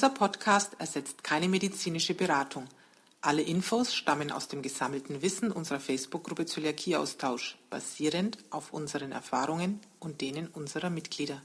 [0.00, 2.64] Dieser Podcast ersetzt keine medizinische Beratung.
[3.20, 10.22] Alle Infos stammen aus dem gesammelten Wissen unserer Facebook-Gruppe Zöliakieaustausch, basierend auf unseren Erfahrungen und
[10.22, 11.42] denen unserer Mitglieder.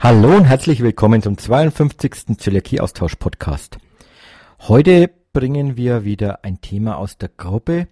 [0.00, 2.38] Hallo und herzlich willkommen zum 52.
[2.38, 3.76] Zöliakieaustausch-Podcast.
[4.60, 7.88] Heute bringen wir wieder ein Thema aus der Gruppe,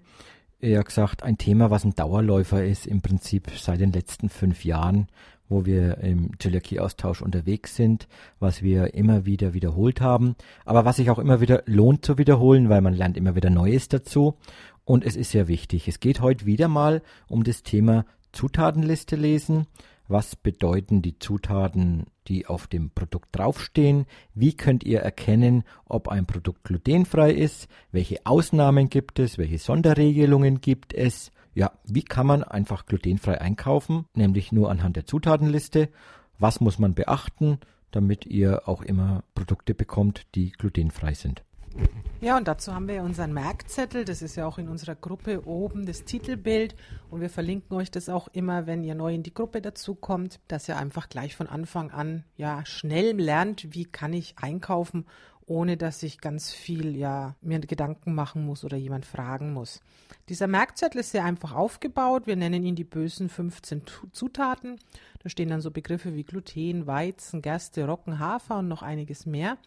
[0.59, 5.09] eher gesagt ein Thema, was ein Dauerläufer ist, im Prinzip seit den letzten fünf Jahren,
[5.49, 8.09] wo wir im Zöliakie-Austausch unterwegs sind,
[8.41, 10.35] was wir immer wieder wiederholt haben,
[10.65, 13.89] aber was sich auch immer wieder lohnt zu wiederholen, weil man lernt immer wieder Neues
[13.89, 14.35] dazu
[14.85, 15.89] und es ist sehr wichtig.
[15.89, 19.67] Es geht heute wieder mal um das Thema Zutatenliste lesen.
[20.09, 24.07] Was bedeuten die Zutaten, die auf dem Produkt draufstehen?
[24.35, 27.69] Wie könnt ihr erkennen, ob ein Produkt glutenfrei ist?
[27.93, 29.39] Welche Ausnahmen gibt es?
[29.39, 31.31] Welche Sonderregelungen gibt es?
[31.55, 34.07] Ja, wie kann man einfach glutenfrei einkaufen?
[34.15, 35.89] Nämlich nur anhand der Zutatenliste.
[36.39, 37.59] Was muss man beachten,
[37.91, 41.43] damit ihr auch immer Produkte bekommt, die glutenfrei sind?
[42.21, 44.05] Ja, und dazu haben wir unseren Merkzettel.
[44.05, 46.77] Das ist ja auch in unserer Gruppe oben das Titelbild.
[47.11, 50.69] Und wir verlinken euch das auch immer, wenn ihr neu in die Gruppe dazukommt, dass
[50.69, 55.07] ihr einfach gleich von Anfang an ja schnell lernt, wie kann ich einkaufen
[55.47, 59.81] ohne dass ich ganz viel ja mir Gedanken machen muss oder jemand fragen muss.
[60.29, 62.27] Dieser Merkzettel ist sehr einfach aufgebaut.
[62.27, 63.83] Wir nennen ihn die bösen 15
[64.13, 64.79] Zutaten.
[65.23, 69.59] Da stehen dann so Begriffe wie Gluten, Weizen, Gerste, Roggen, Hafer und noch einiges mehr.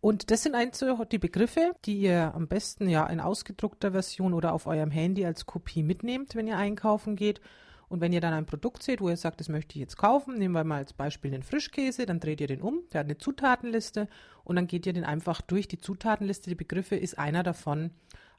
[0.00, 4.52] Und das sind einzelne die Begriffe, die ihr am besten ja in ausgedruckter Version oder
[4.52, 7.40] auf eurem Handy als Kopie mitnehmt, wenn ihr einkaufen geht.
[7.88, 10.34] Und wenn ihr dann ein Produkt seht, wo ihr sagt, das möchte ich jetzt kaufen,
[10.38, 13.18] nehmen wir mal als Beispiel den Frischkäse, dann dreht ihr den um, der hat eine
[13.18, 14.08] Zutatenliste
[14.44, 16.50] und dann geht ihr den einfach durch die Zutatenliste.
[16.50, 17.90] Die Begriffe ist einer davon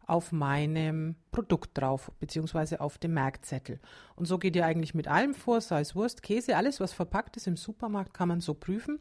[0.09, 3.79] auf meinem Produkt drauf, beziehungsweise auf dem Merkzettel.
[4.15, 7.37] Und so geht ihr eigentlich mit allem vor, sei es Wurst, Käse, alles, was verpackt
[7.37, 8.99] ist im Supermarkt, kann man so prüfen.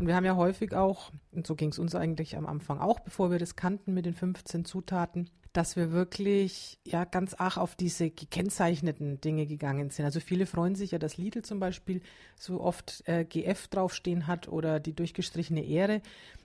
[0.00, 3.00] Und wir haben ja häufig auch, und so ging es uns eigentlich am Anfang auch,
[3.00, 7.76] bevor wir das kannten mit den 15 Zutaten, dass wir wirklich ja ganz ach auf
[7.76, 10.04] diese gekennzeichneten Dinge gegangen sind.
[10.04, 12.02] Also viele freuen sich ja, dass Lidl zum Beispiel
[12.36, 16.02] so oft äh, GF draufstehen hat oder die durchgestrichene Ehre.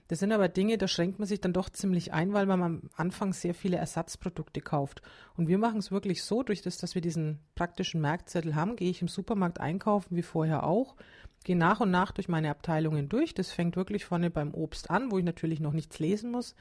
[0.08, 2.82] Das sind aber Dinge, da schränkt man sich dann doch ziemlich ein, weil man am
[2.96, 5.02] Anfang sehr viele Ersatzprodukte kauft.
[5.36, 8.90] Und wir machen es wirklich so, durch das, dass wir diesen praktischen Merkzettel haben, gehe
[8.90, 10.96] ich im Supermarkt einkaufen, wie vorher auch,
[11.44, 13.34] gehe nach und nach durch meine Abteilungen durch.
[13.34, 16.54] Das fängt wirklich vorne beim Obst an, wo ich natürlich noch nichts lesen muss.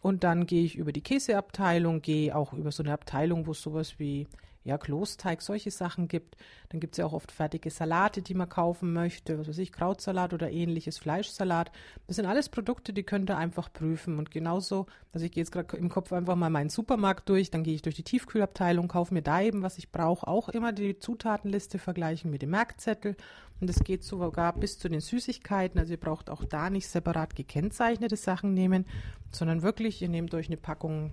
[0.00, 3.62] Und dann gehe ich über die Käseabteilung, gehe auch über so eine Abteilung, wo es
[3.62, 4.26] sowas wie
[4.66, 6.36] ja, Klosteig, solche Sachen gibt.
[6.70, 9.70] Dann gibt es ja auch oft fertige Salate, die man kaufen möchte, was weiß ich,
[9.70, 11.70] Krautsalat oder ähnliches, Fleischsalat.
[12.08, 14.18] Das sind alles Produkte, die könnt ihr einfach prüfen.
[14.18, 17.62] Und genauso, also ich gehe jetzt gerade im Kopf einfach mal meinen Supermarkt durch, dann
[17.62, 20.98] gehe ich durch die Tiefkühlabteilung, kaufe mir da eben, was ich brauche, auch immer die
[20.98, 23.16] Zutatenliste vergleichen mit dem Merkzettel.
[23.60, 25.78] Und es geht sogar bis zu den Süßigkeiten.
[25.78, 28.84] Also ihr braucht auch da nicht separat gekennzeichnete Sachen nehmen,
[29.30, 31.12] sondern wirklich, ihr nehmt euch eine Packung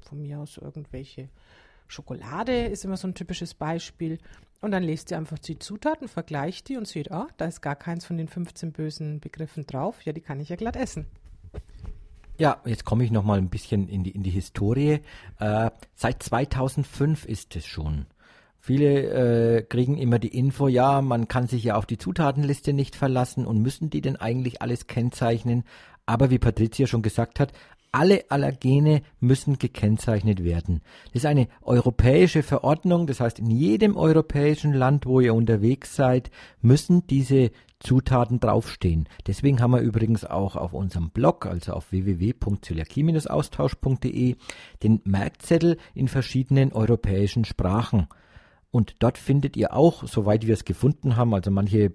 [0.00, 1.28] von mir aus irgendwelche
[1.94, 4.18] Schokolade ist immer so ein typisches Beispiel.
[4.60, 7.76] Und dann lest ihr einfach die Zutaten, vergleicht die und seht, ah, da ist gar
[7.76, 10.02] keins von den 15 bösen Begriffen drauf.
[10.02, 11.06] Ja, die kann ich ja glatt essen.
[12.38, 15.00] Ja, jetzt komme ich noch mal ein bisschen in die, in die Historie.
[15.38, 18.06] Äh, seit 2005 ist es schon.
[18.58, 22.96] Viele äh, kriegen immer die Info, ja, man kann sich ja auf die Zutatenliste nicht
[22.96, 25.64] verlassen und müssen die denn eigentlich alles kennzeichnen.
[26.06, 27.52] Aber wie Patricia schon gesagt hat,
[27.94, 30.80] alle Allergene müssen gekennzeichnet werden.
[31.12, 36.32] Das ist eine europäische Verordnung, das heißt, in jedem europäischen Land, wo ihr unterwegs seid,
[36.60, 39.08] müssen diese Zutaten draufstehen.
[39.28, 44.34] Deswegen haben wir übrigens auch auf unserem Blog, also auf www.zöliakie-austausch.de,
[44.82, 48.08] den Merkzettel in verschiedenen europäischen Sprachen.
[48.72, 51.94] Und dort findet ihr auch, soweit wir es gefunden haben, also manche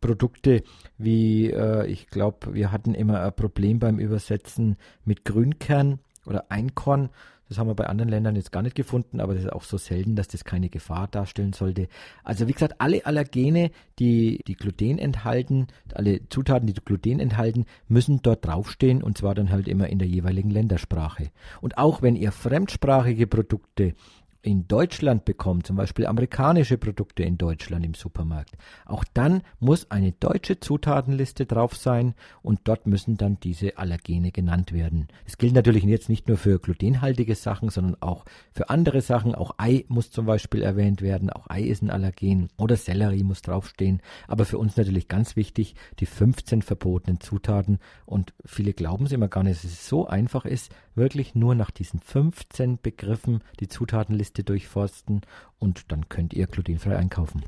[0.00, 0.62] Produkte
[0.98, 7.10] wie, äh, ich glaube, wir hatten immer ein Problem beim Übersetzen mit Grünkern oder Einkorn.
[7.48, 9.76] Das haben wir bei anderen Ländern jetzt gar nicht gefunden, aber das ist auch so
[9.76, 11.88] selten, dass das keine Gefahr darstellen sollte.
[12.22, 18.20] Also wie gesagt, alle Allergene, die, die Gluten enthalten, alle Zutaten, die Gluten enthalten, müssen
[18.22, 21.30] dort draufstehen und zwar dann halt immer in der jeweiligen Ländersprache.
[21.60, 23.94] Und auch wenn ihr fremdsprachige Produkte
[24.44, 30.12] in Deutschland bekommt, zum Beispiel amerikanische Produkte in Deutschland im Supermarkt, auch dann muss eine
[30.12, 35.08] deutsche Zutatenliste drauf sein und dort müssen dann diese Allergene genannt werden.
[35.24, 39.34] Es gilt natürlich jetzt nicht nur für glutenhaltige Sachen, sondern auch für andere Sachen.
[39.34, 41.30] Auch Ei muss zum Beispiel erwähnt werden.
[41.30, 44.00] Auch Ei ist ein Allergen oder Sellerie muss draufstehen.
[44.28, 47.78] Aber für uns natürlich ganz wichtig, die 15 verbotenen Zutaten.
[48.06, 51.70] Und viele glauben es immer gar nicht, dass es so einfach ist, wirklich nur nach
[51.70, 55.22] diesen 15 Begriffen die Zutatenliste durchforsten
[55.58, 57.44] und dann könnt ihr glutenfrei einkaufen.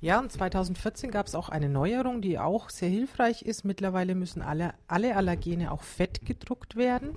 [0.00, 3.64] Ja, und 2014 gab es auch eine Neuerung, die auch sehr hilfreich ist.
[3.64, 7.16] Mittlerweile müssen alle, alle Allergene auch fett gedruckt werden.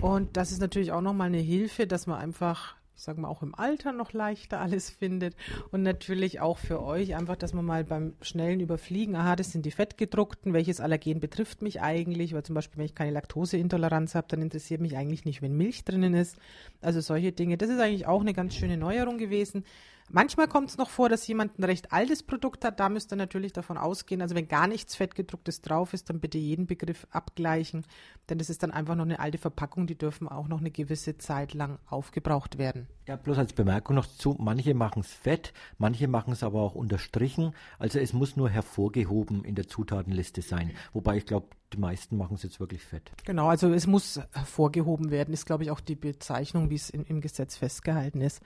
[0.00, 3.42] Und das ist natürlich auch nochmal eine Hilfe, dass man einfach ich sage mal, auch
[3.42, 5.34] im Alter noch leichter alles findet.
[5.72, 9.66] Und natürlich auch für euch einfach, dass man mal beim schnellen Überfliegen, aha, das sind
[9.66, 12.32] die fettgedruckten, welches Allergen betrifft mich eigentlich?
[12.32, 15.84] Weil zum Beispiel, wenn ich keine Laktoseintoleranz habe, dann interessiert mich eigentlich nicht, wenn Milch
[15.84, 16.36] drinnen ist.
[16.80, 17.58] Also solche Dinge.
[17.58, 19.64] Das ist eigentlich auch eine ganz schöne Neuerung gewesen.
[20.14, 22.80] Manchmal kommt es noch vor, dass jemand ein recht altes Produkt hat.
[22.80, 26.36] Da müsst ihr natürlich davon ausgehen, also wenn gar nichts Fettgedrucktes drauf ist, dann bitte
[26.36, 27.86] jeden Begriff abgleichen,
[28.28, 31.16] denn das ist dann einfach noch eine alte Verpackung, die dürfen auch noch eine gewisse
[31.16, 32.88] Zeit lang aufgebraucht werden.
[33.06, 36.74] Ja, bloß als Bemerkung noch zu, manche machen es fett, manche machen es aber auch
[36.74, 37.54] unterstrichen.
[37.78, 40.72] Also es muss nur hervorgehoben in der Zutatenliste sein.
[40.92, 43.10] Wobei ich glaube, die meisten machen es jetzt wirklich fett.
[43.24, 47.20] Genau, also es muss hervorgehoben werden, ist, glaube ich, auch die Bezeichnung, wie es im
[47.20, 48.40] Gesetz festgehalten ist.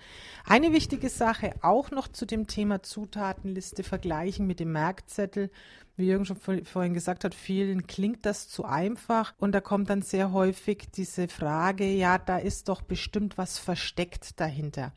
[0.45, 5.51] Eine wichtige Sache auch noch zu dem Thema Zutatenliste vergleichen mit dem Merkzettel.
[5.97, 10.03] Wie Jürgen schon vorhin gesagt hat, vielen klingt das zu einfach und da kommt dann
[10.03, 14.93] sehr häufig diese Frage, ja, da ist doch bestimmt was versteckt dahinter.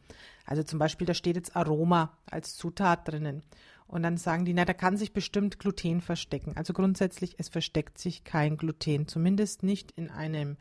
[0.45, 3.43] Also zum Beispiel, da steht jetzt Aroma als Zutat drinnen.
[3.89, 6.53] Und dann sagen die, na, da kann sich bestimmt Gluten verstecken.
[6.55, 10.57] Also grundsätzlich, es versteckt sich kein Gluten, zumindest nicht in einem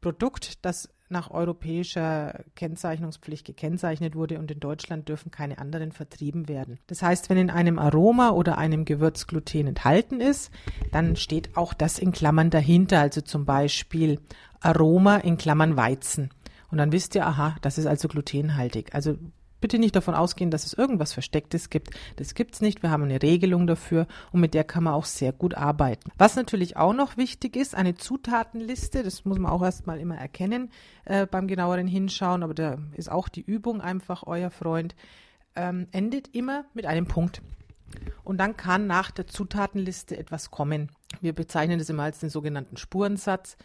[0.00, 6.78] Produkt, das nach europäischer Kennzeichnungspflicht gekennzeichnet wurde und in Deutschland dürfen keine anderen vertrieben werden.
[6.86, 10.50] Das heißt, wenn in einem Aroma oder einem Gewürz Gluten enthalten ist,
[10.90, 14.20] dann steht auch das in Klammern dahinter, also zum Beispiel
[14.60, 16.30] Aroma in Klammern Weizen.
[16.70, 18.94] Und dann wisst ihr, aha, das ist also glutenhaltig.
[18.94, 19.18] Also
[19.64, 21.88] bitte nicht davon ausgehen, dass es irgendwas Verstecktes gibt.
[22.16, 22.82] Das gibt es nicht.
[22.82, 26.10] Wir haben eine Regelung dafür und mit der kann man auch sehr gut arbeiten.
[26.18, 30.70] Was natürlich auch noch wichtig ist, eine Zutatenliste, das muss man auch erstmal immer erkennen
[31.06, 34.94] äh, beim genaueren Hinschauen, aber da ist auch die Übung einfach euer Freund,
[35.56, 37.40] ähm, endet immer mit einem Punkt.
[38.22, 40.90] Und dann kann nach der Zutatenliste etwas kommen.
[41.22, 43.56] Wir bezeichnen das immer als den sogenannten Spurensatz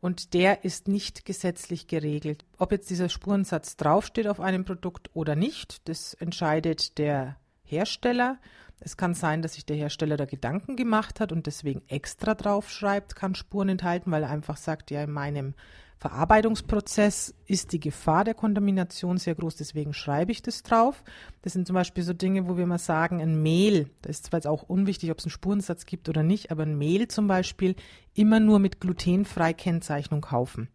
[0.00, 2.44] und der ist nicht gesetzlich geregelt.
[2.58, 8.38] Ob jetzt dieser Spurensatz draufsteht auf einem Produkt oder nicht, das entscheidet der Hersteller.
[8.80, 13.16] Es kann sein, dass sich der Hersteller da Gedanken gemacht hat und deswegen extra draufschreibt,
[13.16, 15.54] kann Spuren enthalten, weil er einfach sagt, ja, in meinem
[15.98, 21.02] Verarbeitungsprozess ist die Gefahr der Kontamination sehr groß, deswegen schreibe ich das drauf.
[21.42, 24.38] Das sind zum Beispiel so Dinge, wo wir mal sagen, ein Mehl, das ist zwar
[24.38, 27.74] jetzt auch unwichtig, ob es einen Spurensatz gibt oder nicht, aber ein Mehl zum Beispiel
[28.14, 30.68] immer nur mit glutenfrei Kennzeichnung kaufen.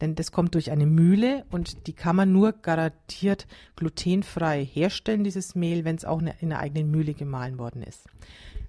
[0.00, 3.46] Denn das kommt durch eine Mühle und die kann man nur garantiert
[3.76, 8.06] glutenfrei herstellen, dieses Mehl, wenn es auch in einer eigenen Mühle gemahlen worden ist.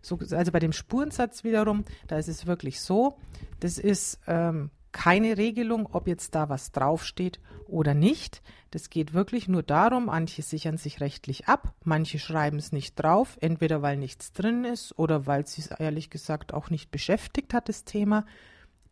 [0.02, 3.18] So, also bei dem Spurensatz wiederum, da ist es wirklich so,
[3.60, 8.42] das ist ähm, keine Regelung, ob jetzt da was draufsteht oder nicht.
[8.72, 13.38] Das geht wirklich nur darum, manche sichern sich rechtlich ab, manche schreiben es nicht drauf,
[13.42, 17.68] entweder weil nichts drin ist oder weil sie es ehrlich gesagt auch nicht beschäftigt hat,
[17.68, 18.26] das Thema.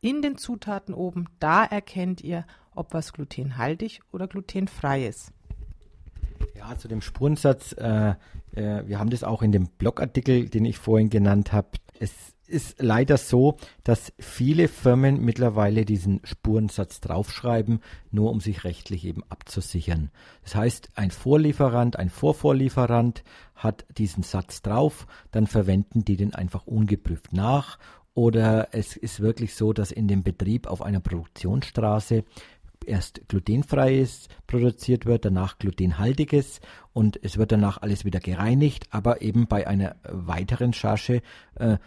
[0.02, 2.46] In den Zutaten oben, da erkennt ihr,
[2.76, 5.32] ob was glutenhaltig oder glutenfrei ist.
[6.54, 8.16] Ja, zu dem Spurensatz, äh,
[8.56, 11.70] äh, wir haben das auch in dem Blogartikel, den ich vorhin genannt habe.
[11.98, 17.80] Es ist leider so, dass viele Firmen mittlerweile diesen Spurensatz draufschreiben,
[18.12, 20.12] nur um sich rechtlich eben abzusichern.
[20.44, 23.24] Das heißt, ein Vorlieferant, ein Vorvorlieferant
[23.56, 27.80] hat diesen Satz drauf, dann verwenden die den einfach ungeprüft nach.
[28.16, 32.24] Oder es ist wirklich so, dass in dem Betrieb auf einer Produktionsstraße
[32.86, 36.60] erst glutenfreies produziert wird, danach glutenhaltiges
[36.92, 41.22] und es wird danach alles wieder gereinigt, aber eben bei einer weiteren Charge
[41.56, 41.78] äh,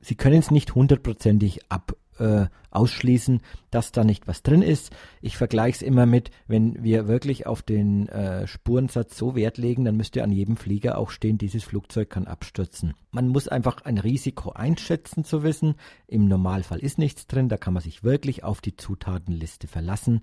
[0.00, 4.94] Sie können es nicht hundertprozentig ab äh, ausschließen, dass da nicht was drin ist.
[5.20, 9.84] Ich vergleiche es immer mit, wenn wir wirklich auf den äh, Spurensatz so Wert legen,
[9.84, 12.94] dann müsste an jedem Flieger auch stehen, dieses Flugzeug kann abstürzen.
[13.10, 15.74] Man muss einfach ein Risiko einschätzen zu wissen.
[16.06, 20.20] Im Normalfall ist nichts drin, da kann man sich wirklich auf die Zutatenliste verlassen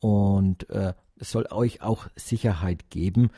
[0.00, 3.30] und äh, es soll euch auch Sicherheit geben,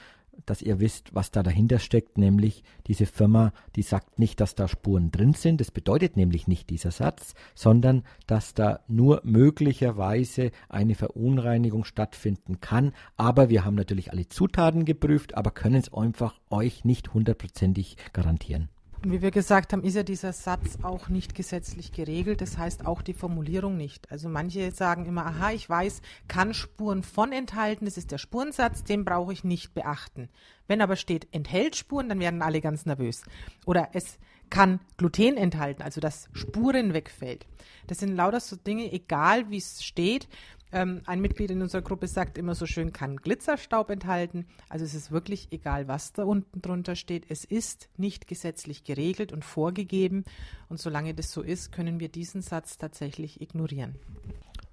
[0.45, 4.69] dass ihr wisst, was da dahinter steckt, nämlich diese Firma, die sagt nicht, dass da
[4.69, 5.61] Spuren drin sind.
[5.61, 12.93] Das bedeutet nämlich nicht dieser Satz, sondern dass da nur möglicherweise eine Verunreinigung stattfinden kann.
[13.17, 18.69] Aber wir haben natürlich alle Zutaten geprüft, aber können es einfach euch nicht hundertprozentig garantieren.
[19.03, 22.41] Und wie wir gesagt haben, ist ja dieser Satz auch nicht gesetzlich geregelt.
[22.41, 24.11] Das heißt auch die Formulierung nicht.
[24.11, 27.85] Also manche sagen immer, aha, ich weiß, kann Spuren von enthalten.
[27.85, 30.29] Das ist der Spurensatz, den brauche ich nicht beachten.
[30.67, 33.23] Wenn aber steht, enthält Spuren, dann werden alle ganz nervös.
[33.65, 34.19] Oder es
[34.51, 37.47] kann Gluten enthalten, also dass Spuren wegfällt.
[37.87, 40.29] Das sind lauter so Dinge, egal wie es steht.
[40.73, 44.47] Ähm, ein Mitglied in unserer Gruppe sagt immer so schön, kann Glitzerstaub enthalten.
[44.69, 47.27] Also es ist wirklich egal, was da unten drunter steht.
[47.29, 50.25] Es ist nicht gesetzlich geregelt und vorgegeben.
[50.69, 53.95] Und solange das so ist, können wir diesen Satz tatsächlich ignorieren.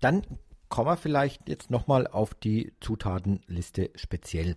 [0.01, 0.23] Dann
[0.73, 4.55] kommen wir vielleicht jetzt nochmal auf die Zutatenliste speziell.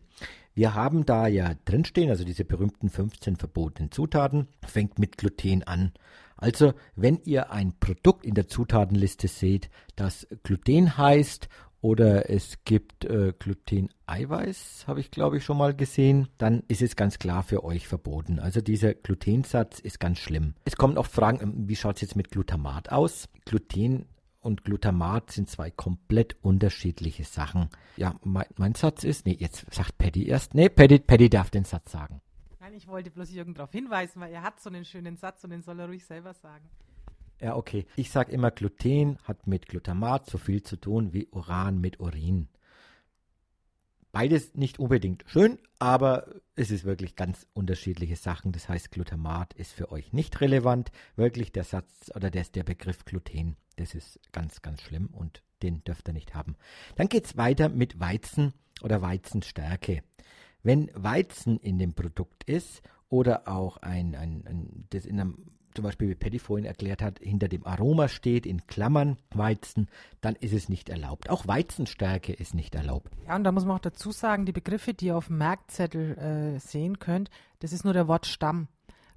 [0.54, 5.92] Wir haben da ja drinstehen, also diese berühmten 15 verbotenen Zutaten, fängt mit Gluten an.
[6.36, 11.48] Also, wenn ihr ein Produkt in der Zutatenliste seht, das Gluten heißt
[11.80, 16.96] oder es gibt äh, Gluten-Eiweiß, habe ich glaube ich schon mal gesehen, dann ist es
[16.96, 18.38] ganz klar für euch verboten.
[18.38, 20.54] Also dieser Glutensatz ist ganz schlimm.
[20.64, 23.28] Es kommen auch Fragen, ähm, wie schaut es jetzt mit Glutamat aus?
[23.44, 24.06] Gluten
[24.40, 27.68] und Glutamat sind zwei komplett unterschiedliche Sachen.
[27.96, 31.64] Ja, mein, mein Satz ist, nee, jetzt sagt Paddy erst, nee, Paddy, Paddy darf den
[31.64, 32.20] Satz sagen.
[32.76, 35.62] Ich wollte bloß Jürgen darauf hinweisen, weil er hat so einen schönen Satz und den
[35.62, 36.68] soll er ruhig selber sagen.
[37.40, 37.86] Ja, okay.
[37.96, 42.48] Ich sage immer, Gluten hat mit Glutamat so viel zu tun wie Uran mit Urin.
[44.12, 48.52] Beides nicht unbedingt schön, aber es ist wirklich ganz unterschiedliche Sachen.
[48.52, 50.90] Das heißt, Glutamat ist für euch nicht relevant.
[51.16, 55.82] Wirklich der Satz oder der, der Begriff Gluten, das ist ganz, ganz schlimm und den
[55.84, 56.56] dürft ihr nicht haben.
[56.96, 58.52] Dann geht es weiter mit Weizen
[58.82, 60.02] oder Weizenstärke.
[60.66, 65.84] Wenn Weizen in dem Produkt ist oder auch ein, ein, ein das in einem zum
[65.84, 69.88] Beispiel wie Paddy vorhin erklärt hat, hinter dem Aroma steht, in Klammern Weizen,
[70.22, 71.30] dann ist es nicht erlaubt.
[71.30, 73.12] Auch Weizenstärke ist nicht erlaubt.
[73.28, 76.18] Ja, und da muss man auch dazu sagen, die Begriffe, die ihr auf dem Merkzettel
[76.18, 77.30] äh, sehen könnt,
[77.60, 78.66] das ist nur der Wortstamm.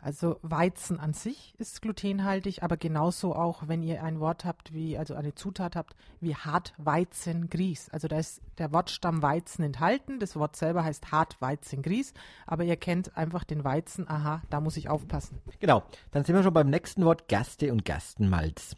[0.01, 4.97] Also Weizen an sich ist glutenhaltig, aber genauso auch, wenn ihr ein Wort habt wie,
[4.97, 7.89] also eine Zutat habt wie Hartweizengrieß.
[7.89, 10.19] Also da ist der Wortstamm Weizen enthalten.
[10.19, 12.13] Das Wort selber heißt Hartweizengrieß,
[12.47, 14.09] aber ihr kennt einfach den Weizen.
[14.09, 15.41] Aha, da muss ich aufpassen.
[15.59, 18.77] Genau, dann sind wir schon beim nächsten Wort Gerste und Gerstenmalz.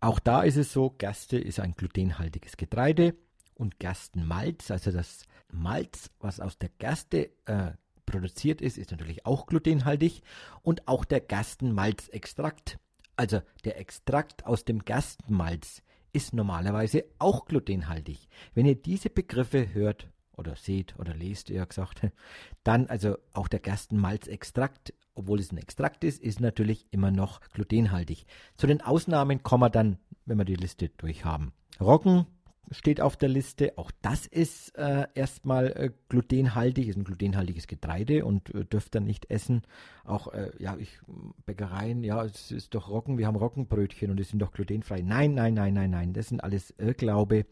[0.00, 3.14] Auch da ist es so, Gerste ist ein glutenhaltiges Getreide
[3.54, 7.72] und Gerstenmalz, also das Malz, was aus der Gerste äh,
[8.06, 10.22] produziert ist, ist natürlich auch glutenhaltig
[10.62, 12.78] und auch der Gerstenmalzextrakt,
[13.16, 15.82] also der Extrakt aus dem Gerstenmalz,
[16.12, 18.28] ist normalerweise auch glutenhaltig.
[18.54, 22.02] Wenn ihr diese Begriffe hört oder seht oder lest, eher gesagt,
[22.62, 28.26] dann also auch der Gerstenmalzextrakt, obwohl es ein Extrakt ist, ist natürlich immer noch glutenhaltig.
[28.56, 31.52] Zu den Ausnahmen kommen wir dann, wenn wir die Liste durchhaben.
[31.80, 32.26] Roggen,
[32.70, 33.76] steht auf der Liste.
[33.76, 39.00] Auch das ist äh, erstmal äh, glutenhaltig, ist ein glutenhaltiges Getreide und äh, dürft ihr
[39.00, 39.62] nicht essen.
[40.04, 40.98] Auch, äh, ja, ich,
[41.46, 45.02] Bäckereien, ja, es ist doch Roggen, wir haben Roggenbrötchen und die sind doch glutenfrei.
[45.02, 47.46] Nein, nein, nein, nein, nein, das sind alles Irrglaube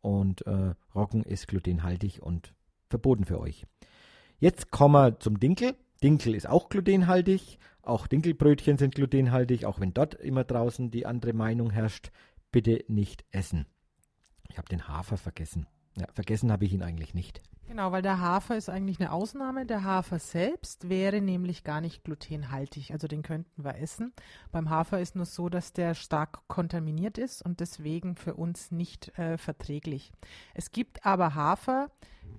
[0.00, 2.52] und äh, Roggen ist glutenhaltig und
[2.88, 3.66] verboten für euch.
[4.38, 5.74] Jetzt kommen wir zum Dinkel.
[6.02, 7.58] Dinkel ist auch glutenhaltig.
[7.82, 12.10] Auch Dinkelbrötchen sind glutenhaltig, auch wenn dort immer draußen die andere Meinung herrscht.
[12.50, 13.66] Bitte nicht essen.
[14.48, 15.66] Ich habe den Hafer vergessen.
[15.96, 17.40] Ja, vergessen habe ich ihn eigentlich nicht.
[17.66, 19.66] Genau, weil der Hafer ist eigentlich eine Ausnahme.
[19.66, 24.12] Der Hafer selbst wäre nämlich gar nicht glutenhaltig, also den könnten wir essen.
[24.52, 29.18] Beim Hafer ist nur so, dass der stark kontaminiert ist und deswegen für uns nicht
[29.18, 30.12] äh, verträglich.
[30.54, 31.90] Es gibt aber Hafer,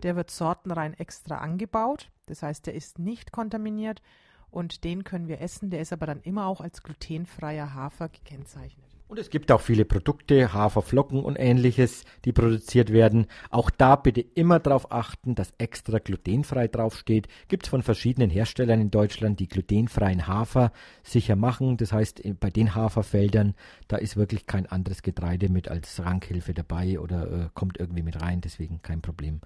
[0.04, 4.02] der wird sortenrein extra angebaut, das heißt, der ist nicht kontaminiert
[4.50, 5.70] und den können wir essen.
[5.70, 8.87] Der ist aber dann immer auch als glutenfreier Hafer gekennzeichnet.
[9.10, 13.28] Und es gibt auch viele Produkte, Haferflocken und ähnliches, die produziert werden.
[13.50, 17.30] Auch da bitte immer darauf achten, dass extra glutenfrei draufsteht.
[17.48, 20.74] Gibt es von verschiedenen Herstellern in Deutschland, die glutenfreien Hafer
[21.04, 21.78] sicher machen.
[21.78, 23.56] Das heißt, bei den Haferfeldern,
[23.88, 28.22] da ist wirklich kein anderes Getreide mit als Rankhilfe dabei oder äh, kommt irgendwie mit
[28.22, 28.42] rein.
[28.42, 29.40] Deswegen kein Problem.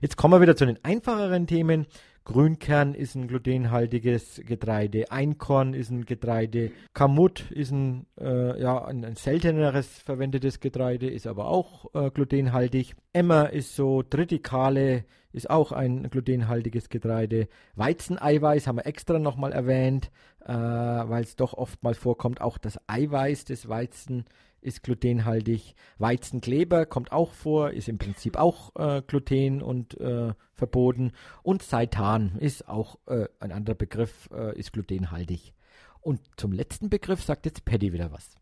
[0.00, 1.86] Jetzt kommen wir wieder zu den einfacheren Themen.
[2.28, 9.02] Grünkern ist ein glutenhaltiges Getreide, Einkorn ist ein Getreide, Kamut ist ein, äh, ja, ein,
[9.02, 12.96] ein, selteneres verwendetes Getreide, ist aber auch äh, glutenhaltig.
[13.14, 17.48] Emmer ist so, Tritikale ist auch ein glutenhaltiges Getreide.
[17.76, 20.10] Weizeneiweiß haben wir extra nochmal erwähnt,
[20.44, 24.26] äh, weil es doch oftmals vorkommt, auch das Eiweiß des Weizen
[24.60, 25.74] ist glutenhaltig.
[25.98, 31.12] Weizenkleber kommt auch vor, ist im Prinzip auch äh, Gluten und äh, verboten.
[31.42, 35.54] Und Seitan ist auch äh, ein anderer Begriff, äh, ist glutenhaltig.
[36.00, 38.36] Und zum letzten Begriff sagt jetzt Paddy wieder was.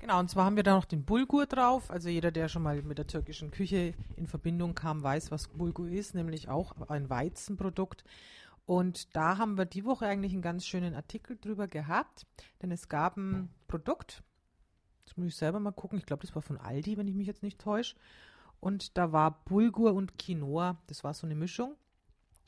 [0.00, 1.90] Genau, und zwar haben wir da noch den Bulgur drauf.
[1.90, 5.88] Also jeder, der schon mal mit der türkischen Küche in Verbindung kam, weiß, was Bulgur
[5.88, 8.04] ist, nämlich auch ein Weizenprodukt.
[8.64, 12.24] Und da haben wir die Woche eigentlich einen ganz schönen Artikel drüber gehabt,
[12.62, 14.22] denn es gab ein Produkt,
[15.10, 15.98] Jetzt muss ich selber mal gucken.
[15.98, 17.96] Ich glaube, das war von Aldi, wenn ich mich jetzt nicht täusche.
[18.60, 20.80] Und da war Bulgur und Quinoa.
[20.86, 21.74] Das war so eine Mischung.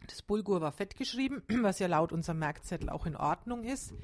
[0.06, 3.94] Das Bulgur war fett geschrieben, was ja laut unserem Merkzettel auch in Ordnung ist.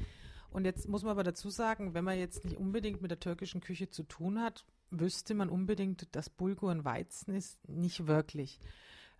[0.51, 3.61] Und jetzt muss man aber dazu sagen, wenn man jetzt nicht unbedingt mit der türkischen
[3.61, 7.59] Küche zu tun hat, wüsste man unbedingt, dass Bulgur ein Weizen ist.
[7.69, 8.59] Nicht wirklich.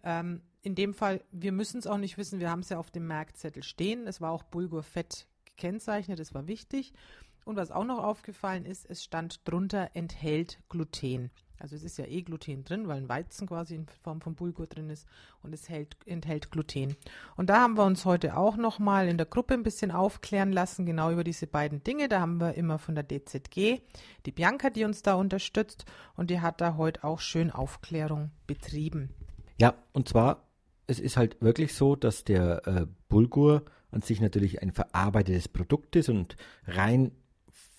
[0.03, 2.91] Ähm, in dem Fall, wir müssen es auch nicht wissen, wir haben es ja auf
[2.91, 4.09] dem Merkzettel stehen.
[4.09, 6.93] Es war auch Bulgurfett gekennzeichnet, das war wichtig.
[7.49, 11.31] Und was auch noch aufgefallen ist, es stand drunter enthält Gluten.
[11.59, 14.67] Also es ist ja eh Gluten drin, weil ein Weizen quasi in Form von Bulgur
[14.67, 15.07] drin ist
[15.43, 16.95] und es hält, enthält Gluten.
[17.39, 20.85] Und da haben wir uns heute auch nochmal in der Gruppe ein bisschen aufklären lassen,
[20.85, 22.11] genau über diese beiden Dinge.
[22.11, 23.81] Da haben wir immer von der DZG
[24.27, 25.87] die Bianca, die uns da unterstützt
[26.17, 29.09] und die hat da heute auch schön Aufklärung betrieben.
[29.59, 30.47] Ja, und zwar,
[30.87, 35.97] es ist halt wirklich so, dass der äh, Bulgur an sich natürlich ein verarbeitetes Produkt
[35.97, 36.37] ist und
[36.67, 37.13] rein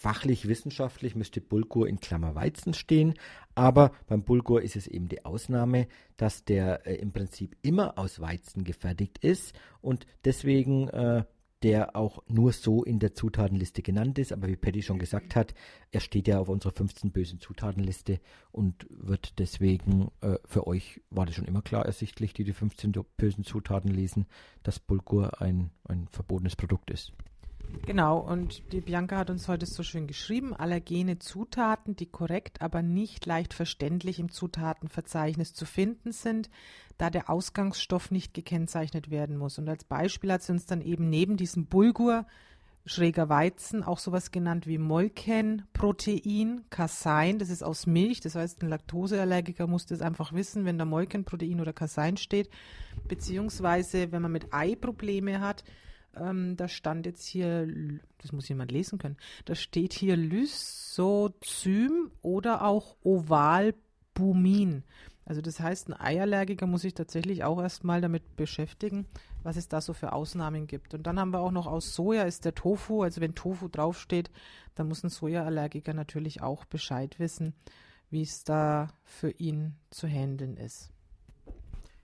[0.01, 3.15] Fachlich wissenschaftlich müsste Bulgur in Klammer Weizen stehen,
[3.53, 8.21] aber beim Bulgur ist es eben die Ausnahme, dass der äh, im Prinzip immer aus
[8.21, 11.25] Weizen gefertigt ist und deswegen äh,
[11.63, 14.31] der auch nur so in der Zutatenliste genannt ist.
[14.31, 15.53] Aber wie Patty schon gesagt hat,
[15.91, 18.21] er steht ja auf unserer 15 bösen Zutatenliste
[18.53, 22.93] und wird deswegen äh, für euch, war das schon immer klar ersichtlich, die die 15
[23.17, 24.27] bösen Zutaten lesen,
[24.63, 27.11] dass Bulgur ein, ein verbotenes Produkt ist.
[27.85, 32.83] Genau, und die Bianca hat uns heute so schön geschrieben, allergene Zutaten, die korrekt, aber
[32.83, 36.49] nicht leicht verständlich im Zutatenverzeichnis zu finden sind,
[36.97, 39.57] da der Ausgangsstoff nicht gekennzeichnet werden muss.
[39.57, 42.27] Und als Beispiel hat sie uns dann eben neben diesem Bulgur,
[42.85, 48.69] schräger Weizen, auch sowas genannt wie Molkenprotein, Casein, das ist aus Milch, das heißt, ein
[48.69, 52.49] Laktoseallergiker muss das einfach wissen, wenn da Molkenprotein oder Casein steht,
[53.07, 55.63] beziehungsweise wenn man mit Ei Probleme hat,
[56.15, 57.67] ähm, da stand jetzt hier,
[58.19, 64.83] das muss jemand lesen können, da steht hier Lysozym oder auch Ovalbumin.
[65.29, 69.05] Also das heißt, ein Eierallergiker muss sich tatsächlich auch erstmal damit beschäftigen,
[69.43, 70.95] was es da so für Ausnahmen gibt.
[70.95, 73.03] Und dann haben wir auch noch aus Soja ist der Tofu.
[73.03, 74.31] Also wenn Tofu draufsteht,
[74.73, 77.53] dann muss ein Sojaallergiker natürlich auch Bescheid wissen,
[78.09, 80.91] wie es da für ihn zu handeln ist.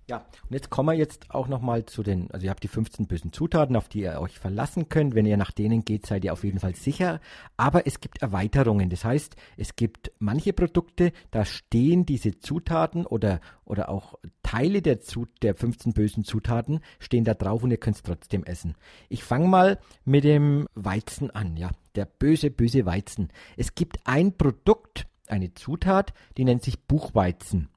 [0.08, 3.08] Ja, und jetzt kommen wir jetzt auch nochmal zu den, also ihr habt die 15
[3.08, 5.16] bösen Zutaten, auf die ihr euch verlassen könnt.
[5.16, 7.20] Wenn ihr nach denen geht, seid ihr auf jeden Fall sicher.
[7.58, 8.92] Aber es gibt Erweiterungen.
[8.92, 15.01] Das heißt, es gibt manche Produkte, da stehen diese Zutaten oder, oder auch Teile der,
[15.01, 18.75] Zu der 15 bösen Zutaten stehen da drauf und ihr könnt es trotzdem essen.
[19.10, 21.72] Ich fange mal mit dem Weizen an, ja.
[21.96, 23.29] Der böse, böse Weizen.
[23.58, 27.70] Es gibt ein Produkt, eine Zutat, die nennt sich Buchweizen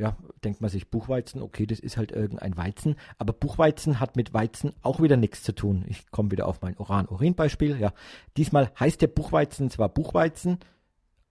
[0.00, 4.32] ja, denkt man sich Buchweizen, okay, das ist halt irgendein Weizen, aber Buchweizen hat mit
[4.32, 5.84] Weizen auch wieder nichts zu tun.
[5.88, 7.92] Ich komme wieder auf mein Uran-Urin-Beispiel, ja.
[8.38, 10.58] Diesmal heißt der Buchweizen zwar Buchweizen,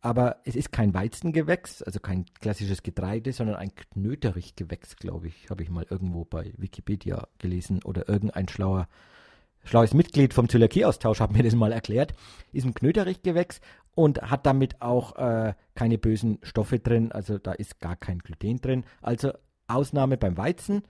[0.02, 5.64] aber es ist kein Weizengewächs, also kein klassisches Getreide, sondern ein Knöterichgewächs, glaube ich, habe
[5.64, 8.88] ich mal irgendwo bei Wikipedia gelesen oder irgendein schlauer
[9.64, 12.14] schlaues Mitglied vom Zöliakie-Austausch hat mir das mal erklärt,
[12.54, 13.60] ist ein Knöterichgewächs
[14.00, 18.62] und hat damit auch äh, keine bösen Stoffe drin, also da ist gar kein Gluten
[18.62, 18.86] drin.
[19.02, 19.34] Also
[19.68, 20.84] Ausnahme beim Weizen,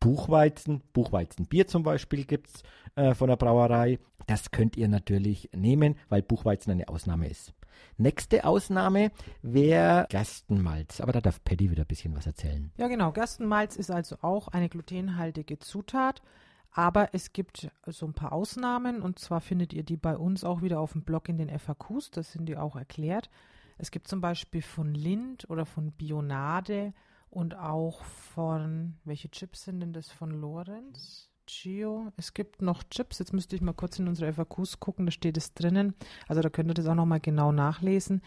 [0.00, 2.62] Buchweizen, Buchweizenbier zum Beispiel gibt es
[2.96, 4.00] äh, von der Brauerei.
[4.26, 7.54] Das könnt ihr natürlich nehmen, weil Buchweizen eine Ausnahme ist.
[7.98, 11.00] Nächste Ausnahme wäre Gerstenmalz.
[11.00, 12.72] Aber da darf Paddy wieder ein bisschen was erzählen.
[12.78, 13.12] Ja, genau.
[13.12, 16.20] Gerstenmalz ist also auch eine glutenhaltige Zutat.
[16.70, 20.62] Aber es gibt so ein paar Ausnahmen und zwar findet ihr die bei uns auch
[20.62, 23.30] wieder auf dem Blog in den FAQs, das sind die auch erklärt.
[23.78, 26.92] Es gibt zum Beispiel von Lind oder von Bionade
[27.30, 31.30] und auch von, welche Chips sind denn das von Lorenz?
[31.46, 32.12] Gio.
[32.16, 35.36] Es gibt noch Chips, jetzt müsste ich mal kurz in unsere FAQs gucken, da steht
[35.36, 35.94] es drinnen.
[36.28, 38.22] Also da könnt ihr das auch nochmal genau nachlesen.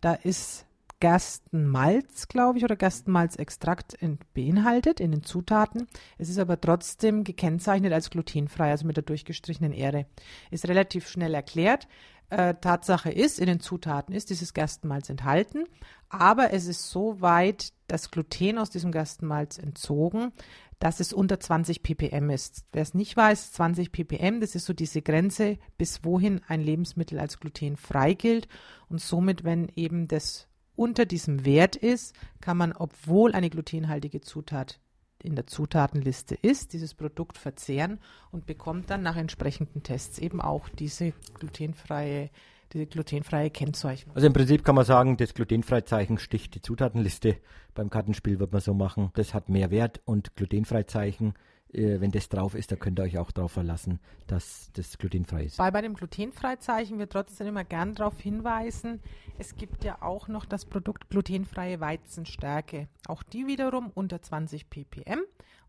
[0.00, 0.66] Da ist
[1.02, 5.88] Gerstenmalz, glaube ich, oder Gerstenmalzextrakt in, beinhaltet in den Zutaten.
[6.16, 10.06] Es ist aber trotzdem gekennzeichnet als glutenfrei, also mit der durchgestrichenen Ähre.
[10.52, 11.88] Ist relativ schnell erklärt.
[12.30, 15.64] Äh, Tatsache ist, in den Zutaten ist dieses Gerstenmalz enthalten,
[16.08, 20.30] aber es ist so weit das Gluten aus diesem Gerstenmalz entzogen,
[20.78, 22.64] dass es unter 20 ppm ist.
[22.70, 27.18] Wer es nicht weiß, 20 ppm, das ist so diese Grenze, bis wohin ein Lebensmittel
[27.18, 28.46] als glutenfrei gilt
[28.88, 34.80] und somit, wenn eben das unter diesem Wert ist, kann man, obwohl eine glutenhaltige Zutat
[35.22, 38.00] in der Zutatenliste ist, dieses Produkt verzehren
[38.32, 42.30] und bekommt dann nach entsprechenden Tests eben auch diese glutenfreie
[42.72, 44.16] diese glutenfreie Kennzeichnung.
[44.16, 47.36] Also im Prinzip kann man sagen, das Glutenfreizeichen sticht die Zutatenliste.
[47.74, 49.10] Beim Kartenspiel wird man so machen.
[49.14, 51.34] Das hat mehr Wert und Glutenfreizeichen
[51.72, 55.56] wenn das drauf ist, da könnt ihr euch auch darauf verlassen, dass das glutenfrei ist.
[55.56, 59.00] Bei, bei dem Glutenfreizeichen wir trotzdem immer gern darauf hinweisen,
[59.38, 62.88] es gibt ja auch noch das Produkt glutenfreie Weizenstärke.
[63.08, 65.20] Auch die wiederum unter 20 ppm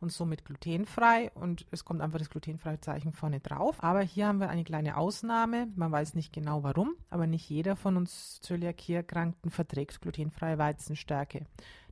[0.03, 3.81] und somit glutenfrei und es kommt einfach das glutenfreie Zeichen vorne drauf.
[3.81, 5.67] Aber hier haben wir eine kleine Ausnahme.
[5.75, 11.45] Man weiß nicht genau warum, aber nicht jeder von uns Zöliakie-Erkrankten verträgt glutenfreie Weizenstärke.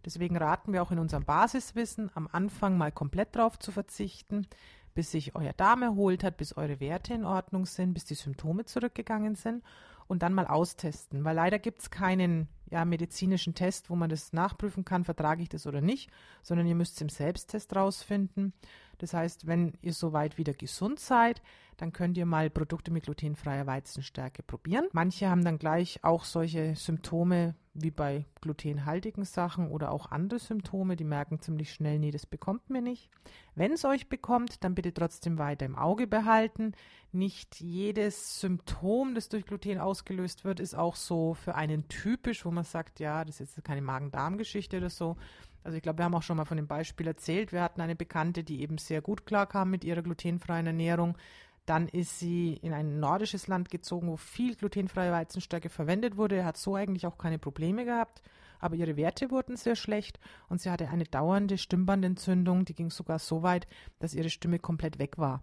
[0.06, 4.48] Deswegen raten wir auch in unserem Basiswissen am Anfang mal komplett drauf zu verzichten,
[4.94, 8.66] bis sich euer Darm erholt hat, bis eure Werte in Ordnung sind, bis die Symptome
[8.66, 9.64] zurückgegangen sind
[10.08, 11.24] und dann mal austesten.
[11.24, 15.50] Weil leider gibt es keinen ja, medizinischen Test, wo man das nachprüfen kann, vertrage ich
[15.50, 16.10] das oder nicht,
[16.44, 18.54] sondern ihr müsst es im Selbsttest rausfinden.
[18.98, 21.42] Das heißt, wenn ihr soweit wieder gesund seid,
[21.78, 24.88] dann könnt ihr mal Produkte mit glutenfreier Weizenstärke probieren.
[24.92, 30.96] Manche haben dann gleich auch solche Symptome wie bei glutenhaltigen Sachen oder auch andere Symptome,
[30.96, 33.10] die merken ziemlich schnell, nee, das bekommt mir nicht.
[33.56, 36.74] Wenn es euch bekommt, dann bitte trotzdem weiter im Auge behalten.
[37.14, 42.52] Nicht jedes Symptom, das durch Gluten ausgelöst wird, ist auch so für einen typisch, wo
[42.52, 45.16] man sagt, ja, das ist jetzt keine Magen-Darm-Geschichte oder so.
[45.64, 47.52] Also ich glaube, wir haben auch schon mal von dem Beispiel erzählt.
[47.52, 51.18] Wir hatten eine Bekannte, die eben sehr gut klarkam mit ihrer glutenfreien Ernährung.
[51.66, 56.44] Dann ist sie in ein nordisches Land gezogen, wo viel glutenfreie Weizenstärke verwendet wurde.
[56.44, 58.22] Hat so eigentlich auch keine Probleme gehabt,
[58.60, 60.20] aber ihre Werte wurden sehr schlecht
[60.50, 63.68] und sie hatte eine dauernde Stimmbandentzündung, die ging sogar so weit,
[64.00, 65.42] dass ihre Stimme komplett weg war.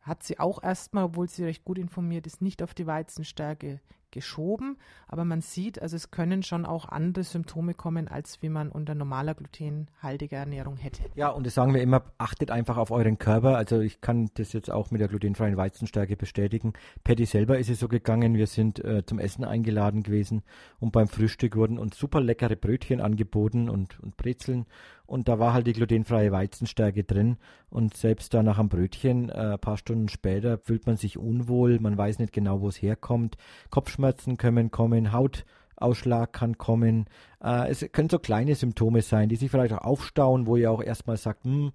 [0.00, 3.80] Hat sie auch erstmal, obwohl sie recht gut informiert ist, nicht auf die Weizenstärke
[4.12, 4.76] geschoben.
[5.08, 8.94] Aber man sieht, also es können schon auch andere Symptome kommen, als wie man unter
[8.94, 11.02] normaler glutenhaltiger Ernährung hätte.
[11.16, 13.56] Ja, und das sagen wir immer, achtet einfach auf euren Körper.
[13.56, 16.74] Also ich kann das jetzt auch mit der glutenfreien Weizenstärke bestätigen.
[17.02, 20.42] Patty selber ist es so gegangen, wir sind äh, zum Essen eingeladen gewesen
[20.78, 24.66] und beim Frühstück wurden uns super leckere Brötchen angeboten und, und Brezeln
[25.12, 27.36] und da war halt die glutenfreie Weizenstärke drin
[27.68, 31.78] und selbst da nach einem Brötchen, äh, ein paar Stunden später, fühlt man sich unwohl,
[31.80, 33.36] man weiß nicht genau, wo es herkommt.
[33.68, 34.01] Kopfschmerzen
[34.38, 37.06] können kommen, Hautausschlag kann kommen.
[37.42, 40.82] Äh, es können so kleine Symptome sein, die sich vielleicht auch aufstauen, wo ihr auch
[40.82, 41.72] erstmal sagt, hm,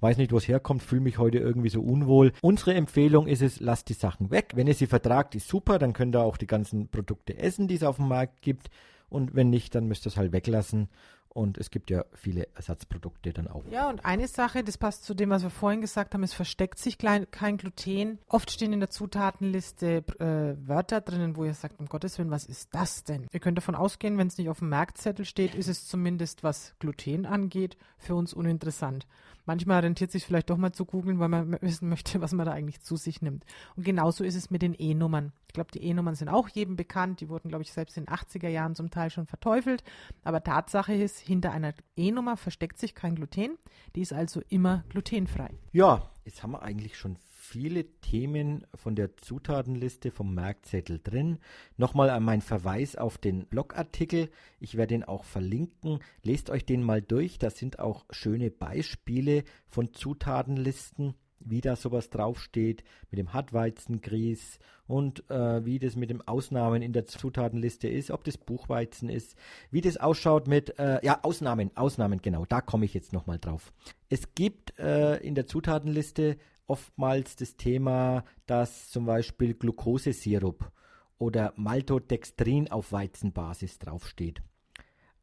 [0.00, 2.32] weiß nicht, wo es herkommt, fühle mich heute irgendwie so unwohl.
[2.42, 4.52] Unsere Empfehlung ist es, lasst die Sachen weg.
[4.54, 7.74] Wenn ihr sie vertragt, ist super, dann könnt ihr auch die ganzen Produkte essen, die
[7.74, 8.70] es auf dem Markt gibt.
[9.08, 10.88] Und wenn nicht, dann müsst ihr es halt weglassen
[11.32, 13.62] und es gibt ja viele Ersatzprodukte dann auch.
[13.70, 16.78] Ja, und eine Sache, das passt zu dem, was wir vorhin gesagt haben, es versteckt
[16.78, 18.18] sich klein, kein Gluten.
[18.28, 22.44] Oft stehen in der Zutatenliste äh, Wörter drinnen, wo ihr sagt, um Gottes Willen, was
[22.44, 23.26] ist das denn?
[23.32, 26.74] Ihr könnt davon ausgehen, wenn es nicht auf dem Merkzettel steht, ist es zumindest, was
[26.80, 29.06] Gluten angeht, für uns uninteressant.
[29.50, 32.52] Manchmal rentiert sich vielleicht doch mal zu googeln, weil man wissen möchte, was man da
[32.52, 33.44] eigentlich zu sich nimmt.
[33.74, 35.32] Und genauso ist es mit den E-Nummern.
[35.48, 37.20] Ich glaube, die E-Nummern sind auch jedem bekannt.
[37.20, 39.82] Die wurden, glaube ich, selbst in den 80er Jahren zum Teil schon verteufelt.
[40.22, 43.58] Aber Tatsache ist, hinter einer E-Nummer versteckt sich kein Gluten.
[43.96, 45.50] Die ist also immer glutenfrei.
[45.72, 47.16] Ja, jetzt haben wir eigentlich schon
[47.50, 51.38] viele Themen von der Zutatenliste vom Merkzettel drin.
[51.76, 54.30] Nochmal an meinen Verweis auf den Blogartikel.
[54.60, 55.98] Ich werde ihn auch verlinken.
[56.22, 57.40] Lest euch den mal durch.
[57.40, 65.28] Da sind auch schöne Beispiele von Zutatenlisten wie da sowas draufsteht mit dem Hartweizengrieß und
[65.30, 69.36] äh, wie das mit den Ausnahmen in der Zutatenliste ist, ob das Buchweizen ist,
[69.70, 73.72] wie das ausschaut mit, äh, ja, Ausnahmen, Ausnahmen, genau, da komme ich jetzt nochmal drauf.
[74.10, 76.36] Es gibt äh, in der Zutatenliste
[76.70, 80.70] oftmals das Thema, dass zum Beispiel Glukosesirup
[81.18, 84.40] oder Maltodextrin auf Weizenbasis draufsteht.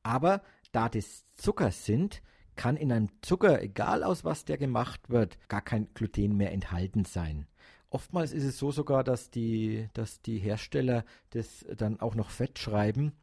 [0.03, 2.21] Aber da das Zucker sind,
[2.55, 7.05] kann in einem Zucker, egal aus was der gemacht wird, gar kein Gluten mehr enthalten
[7.05, 7.47] sein.
[7.89, 12.60] Oftmals ist es so sogar, dass die, dass die Hersteller das dann auch noch fett
[12.60, 13.13] schreiben.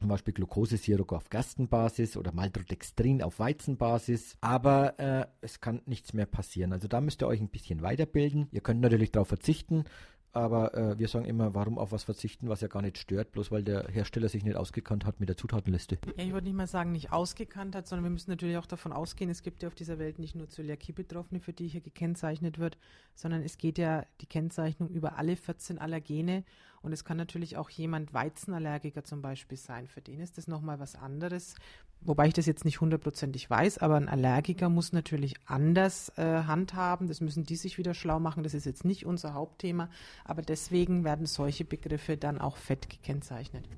[0.00, 4.36] Zum Beispiel Glukosesirup auf Gerstenbasis oder Maltodextrin auf Weizenbasis.
[4.40, 6.72] Aber äh, es kann nichts mehr passieren.
[6.72, 8.48] Also da müsst ihr euch ein bisschen weiterbilden.
[8.50, 9.84] Ihr könnt natürlich darauf verzichten.
[10.32, 13.50] Aber äh, wir sagen immer, warum auf was verzichten, was ja gar nicht stört, bloß
[13.50, 15.98] weil der Hersteller sich nicht ausgekannt hat mit der Zutatenliste.
[16.16, 18.92] Ja, ich würde nicht mal sagen, nicht ausgekannt hat, sondern wir müssen natürlich auch davon
[18.92, 22.78] ausgehen, es gibt ja auf dieser Welt nicht nur Zöliakie-Betroffene, für die hier gekennzeichnet wird,
[23.14, 26.44] sondern es geht ja die Kennzeichnung über alle 14 Allergene
[26.82, 29.86] und es kann natürlich auch jemand Weizenallergiker zum Beispiel sein.
[29.86, 31.54] Für den ist das nochmal was anderes.
[32.00, 37.08] Wobei ich das jetzt nicht hundertprozentig weiß, aber ein Allergiker muss natürlich anders äh, handhaben.
[37.08, 38.42] Das müssen die sich wieder schlau machen.
[38.42, 39.90] Das ist jetzt nicht unser Hauptthema.
[40.24, 43.68] Aber deswegen werden solche Begriffe dann auch fett gekennzeichnet.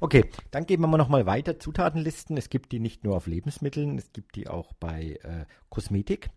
[0.00, 1.58] Okay, dann gehen wir mal nochmal weiter.
[1.58, 2.36] Zutatenlisten.
[2.36, 6.30] Es gibt die nicht nur auf Lebensmitteln, es gibt die auch bei äh, Kosmetik.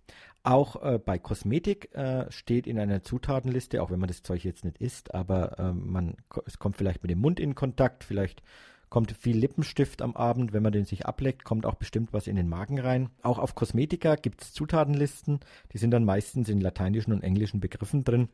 [0.43, 4.63] Auch äh, bei Kosmetik äh, steht in einer Zutatenliste, auch wenn man das Zeug jetzt
[4.63, 6.15] nicht isst, aber äh, man,
[6.45, 8.41] es kommt vielleicht mit dem Mund in Kontakt, vielleicht
[8.89, 10.53] kommt viel Lippenstift am Abend.
[10.53, 13.09] Wenn man den sich ableckt, kommt auch bestimmt was in den Magen rein.
[13.21, 15.41] Auch auf Kosmetika gibt es Zutatenlisten.
[15.73, 18.29] Die sind dann meistens in lateinischen und englischen Begriffen drin.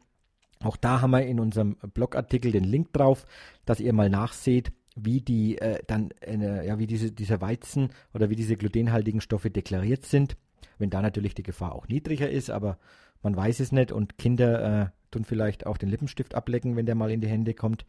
[0.63, 3.25] Auch da haben wir in unserem Blogartikel den Link drauf,
[3.65, 8.29] dass ihr mal nachseht, wie die äh, dann äh, ja wie diese dieser Weizen oder
[8.29, 10.37] wie diese glutenhaltigen Stoffe deklariert sind.
[10.77, 12.77] Wenn da natürlich die Gefahr auch niedriger ist, aber
[13.21, 16.95] man weiß es nicht und Kinder äh, tun vielleicht auch den Lippenstift ablecken, wenn der
[16.95, 17.85] mal in die Hände kommt.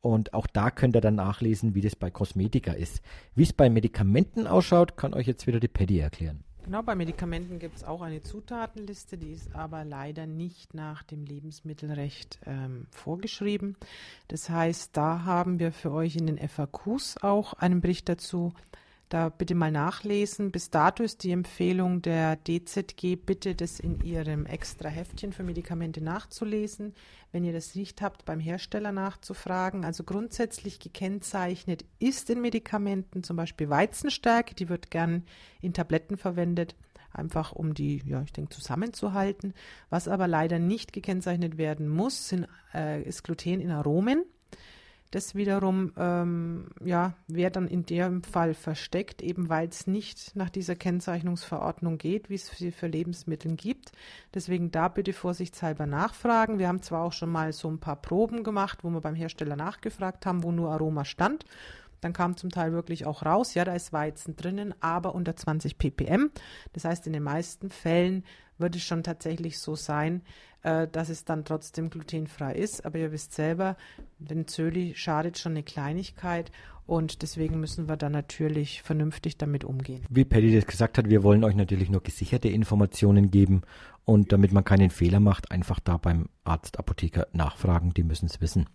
[0.00, 3.02] Und auch da könnt ihr dann nachlesen, wie das bei Kosmetika ist.
[3.34, 6.44] Wie es bei Medikamenten ausschaut, kann euch jetzt wieder die Paddy erklären.
[6.68, 11.24] Genau, bei Medikamenten gibt es auch eine Zutatenliste, die ist aber leider nicht nach dem
[11.24, 13.74] Lebensmittelrecht ähm, vorgeschrieben.
[14.28, 18.52] Das heißt, da haben wir für euch in den FAQs auch einen Bericht dazu.
[19.08, 20.50] Da bitte mal nachlesen.
[20.50, 26.02] Bis dato ist die Empfehlung der DZG, bitte das in Ihrem extra Heftchen für Medikamente
[26.02, 26.94] nachzulesen.
[27.32, 29.86] Wenn ihr das nicht habt, beim Hersteller nachzufragen.
[29.86, 35.24] Also grundsätzlich gekennzeichnet ist in Medikamenten zum Beispiel Weizenstärke, die wird gern
[35.62, 36.76] in Tabletten verwendet
[37.10, 39.54] einfach um die, ja, ich denke, zusammenzuhalten.
[39.90, 44.24] Was aber leider nicht gekennzeichnet werden muss, sind, äh, ist Gluten in Aromen.
[45.10, 50.50] Das wiederum ähm, ja, wäre dann in dem Fall versteckt, eben weil es nicht nach
[50.50, 53.92] dieser Kennzeichnungsverordnung geht, wie es sie für Lebensmittel gibt.
[54.34, 56.58] Deswegen da bitte vorsichtshalber nachfragen.
[56.58, 59.56] Wir haben zwar auch schon mal so ein paar Proben gemacht, wo wir beim Hersteller
[59.56, 61.46] nachgefragt haben, wo nur Aroma stand.
[62.00, 65.78] Dann kam zum Teil wirklich auch raus, ja, da ist Weizen drinnen, aber unter 20
[65.78, 66.30] ppm.
[66.72, 68.24] Das heißt, in den meisten Fällen
[68.58, 70.22] wird es schon tatsächlich so sein,
[70.62, 72.84] äh, dass es dann trotzdem glutenfrei ist.
[72.84, 73.76] Aber ihr wisst selber,
[74.18, 76.50] den Zöli schadet schon eine Kleinigkeit
[76.86, 80.04] und deswegen müssen wir da natürlich vernünftig damit umgehen.
[80.08, 83.60] Wie Paddy das gesagt hat, wir wollen euch natürlich nur gesicherte Informationen geben
[84.06, 88.40] und damit man keinen Fehler macht, einfach da beim Arzt, Apotheker nachfragen, die müssen es
[88.40, 88.66] wissen.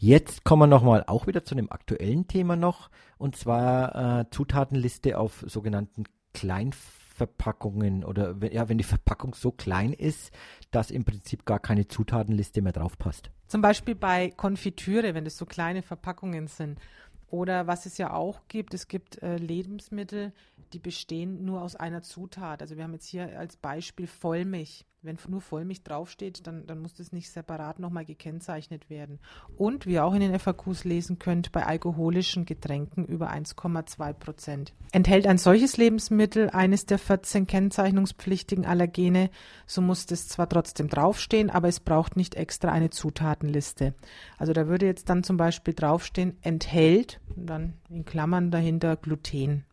[0.00, 5.18] Jetzt kommen wir nochmal auch wieder zu einem aktuellen Thema noch, und zwar äh, Zutatenliste
[5.18, 10.30] auf sogenannten Kleinverpackungen oder ja, wenn die Verpackung so klein ist,
[10.70, 13.32] dass im Prinzip gar keine Zutatenliste mehr drauf passt.
[13.48, 16.78] Zum Beispiel bei Konfitüre, wenn das so kleine Verpackungen sind.
[17.26, 20.32] Oder was es ja auch gibt, es gibt äh, Lebensmittel,
[20.72, 22.62] die bestehen nur aus einer Zutat.
[22.62, 24.86] Also wir haben jetzt hier als Beispiel Vollmilch.
[25.00, 29.20] Wenn nur Vollmilch draufsteht, dann, dann muss das nicht separat nochmal gekennzeichnet werden.
[29.56, 34.74] Und wie ihr auch in den FAQs lesen könnt, bei alkoholischen Getränken über 1,2 Prozent.
[34.90, 39.30] Enthält ein solches Lebensmittel eines der 14 kennzeichnungspflichtigen Allergene,
[39.66, 43.94] so muss das zwar trotzdem draufstehen, aber es braucht nicht extra eine Zutatenliste.
[44.36, 49.64] Also da würde jetzt dann zum Beispiel draufstehen, enthält, und dann in Klammern dahinter Gluten.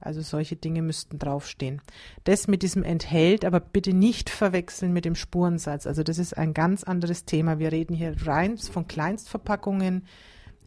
[0.00, 1.82] Also solche Dinge müssten draufstehen.
[2.24, 5.86] Das mit diesem enthält, aber bitte nicht verwechseln mit dem Spurensatz.
[5.86, 7.58] Also das ist ein ganz anderes Thema.
[7.58, 10.06] Wir reden hier rein von Kleinstverpackungen,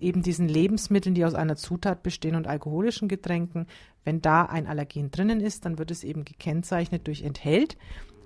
[0.02, 3.68] eben diesen Lebensmitteln, die aus einer Zutat bestehen und alkoholischen Getränken.
[4.04, 7.78] Wenn da ein Allergen drinnen ist, dann wird es eben gekennzeichnet durch enthält.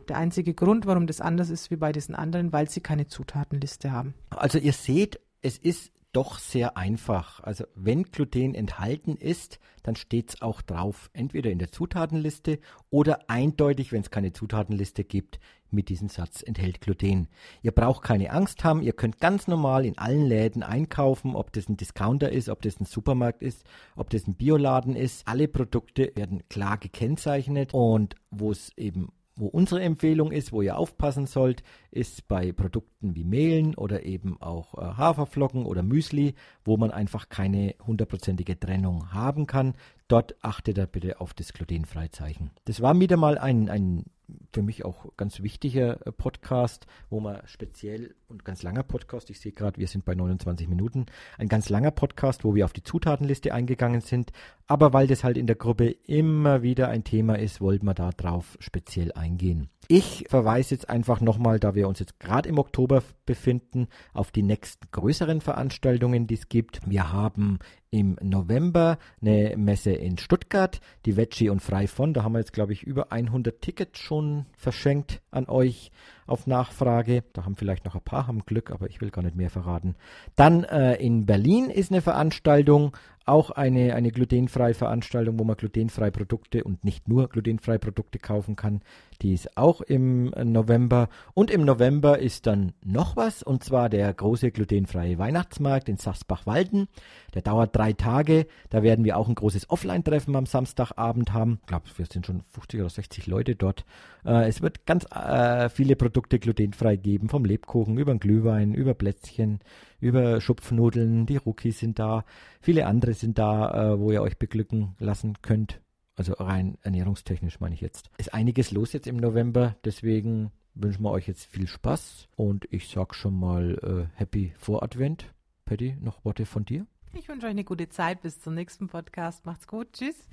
[0.07, 3.91] Der einzige Grund, warum das anders ist wie bei diesen anderen, weil sie keine Zutatenliste
[3.91, 4.13] haben.
[4.29, 7.41] Also ihr seht, es ist doch sehr einfach.
[7.41, 13.29] Also wenn Gluten enthalten ist, dann steht es auch drauf, entweder in der Zutatenliste oder
[13.29, 15.39] eindeutig, wenn es keine Zutatenliste gibt,
[15.71, 17.27] mit diesem Satz enthält Gluten.
[17.61, 21.67] Ihr braucht keine Angst haben, ihr könnt ganz normal in allen Läden einkaufen, ob das
[21.67, 23.63] ein Discounter ist, ob das ein Supermarkt ist,
[23.95, 25.27] ob das ein Bioladen ist.
[25.27, 30.77] Alle Produkte werden klar gekennzeichnet und wo es eben wo unsere Empfehlung ist, wo ihr
[30.77, 36.77] aufpassen sollt, ist bei Produkten wie Mehlen oder eben auch äh, Haferflocken oder Müsli, wo
[36.77, 39.75] man einfach keine hundertprozentige Trennung haben kann.
[40.07, 42.51] Dort achtet da bitte auf das Glutenfreizeichen.
[42.65, 44.05] Das war wieder mal ein, ein
[44.51, 49.39] für mich auch ganz wichtiger äh, Podcast, wo man speziell und ganz langer Podcast, ich
[49.39, 51.05] sehe gerade, wir sind bei 29 Minuten,
[51.37, 54.31] ein ganz langer Podcast, wo wir auf die Zutatenliste eingegangen sind,
[54.67, 58.11] aber weil das halt in der Gruppe immer wieder ein Thema ist, wollten wir da
[58.11, 59.69] drauf speziell eingehen.
[59.87, 64.41] Ich verweise jetzt einfach nochmal, da wir uns jetzt gerade im Oktober befinden, auf die
[64.41, 66.79] nächsten größeren Veranstaltungen, die es gibt.
[66.87, 67.59] Wir haben
[67.91, 72.13] im November eine Messe in Stuttgart, die Veggie und Frei von.
[72.13, 75.91] Da haben wir jetzt, glaube ich, über 100 Tickets schon verschenkt an euch
[76.27, 77.23] auf Nachfrage.
[77.33, 79.95] Da haben vielleicht noch ein paar haben Glück, aber ich will gar nicht mehr verraten.
[80.35, 86.11] Dann äh, in Berlin ist eine Veranstaltung, auch eine, eine glutenfreie Veranstaltung, wo man glutenfreie
[86.11, 88.81] Produkte und nicht nur glutenfreie Produkte kaufen kann.
[89.21, 91.09] Die ist auch im November.
[91.33, 96.87] Und im November ist dann noch was, und zwar der große glutenfreie Weihnachtsmarkt in Sachsbach-Walden.
[97.33, 98.45] Der dauert drei Tage.
[98.69, 101.59] Da werden wir auch ein großes Offline-Treffen am Samstagabend haben.
[101.61, 103.85] Ich glaube, wir sind schon 50 oder 60 Leute dort.
[104.23, 108.73] Äh, es wird ganz äh, viele Produkte Produkte glutenfrei geben, vom Lebkuchen über den Glühwein,
[108.73, 109.59] über Plätzchen,
[109.99, 112.23] über Schupfnudeln, die Rookies sind da,
[112.61, 115.81] viele andere sind da, äh, wo ihr euch beglücken lassen könnt.
[116.15, 118.11] Also rein ernährungstechnisch meine ich jetzt.
[118.17, 122.87] Ist einiges los jetzt im November, deswegen wünschen wir euch jetzt viel Spaß und ich
[122.87, 125.33] sag schon mal äh, Happy Voradvent.
[125.65, 126.87] Patty, noch Worte von dir?
[127.11, 128.21] Ich wünsche euch eine gute Zeit.
[128.21, 129.45] Bis zum nächsten Podcast.
[129.45, 129.91] Macht's gut.
[129.91, 130.29] Tschüss.